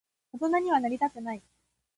[0.33, 1.43] 大人にはなりたくない。